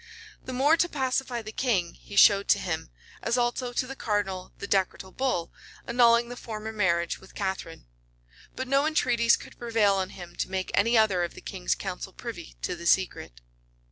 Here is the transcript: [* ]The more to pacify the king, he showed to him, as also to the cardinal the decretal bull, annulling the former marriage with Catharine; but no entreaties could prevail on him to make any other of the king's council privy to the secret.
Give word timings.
[* 0.23 0.29
]The 0.45 0.51
more 0.51 0.77
to 0.77 0.89
pacify 0.89 1.43
the 1.43 1.51
king, 1.51 1.93
he 1.93 2.15
showed 2.15 2.47
to 2.47 2.57
him, 2.57 2.89
as 3.21 3.37
also 3.37 3.71
to 3.71 3.85
the 3.85 3.95
cardinal 3.95 4.51
the 4.57 4.65
decretal 4.67 5.11
bull, 5.15 5.53
annulling 5.85 6.27
the 6.29 6.35
former 6.35 6.71
marriage 6.73 7.19
with 7.19 7.35
Catharine; 7.35 7.85
but 8.55 8.67
no 8.67 8.87
entreaties 8.87 9.37
could 9.37 9.59
prevail 9.59 9.93
on 9.93 10.09
him 10.09 10.35
to 10.37 10.49
make 10.49 10.71
any 10.73 10.97
other 10.97 11.21
of 11.23 11.35
the 11.35 11.39
king's 11.41 11.75
council 11.75 12.13
privy 12.13 12.55
to 12.63 12.75
the 12.75 12.87
secret. 12.87 13.41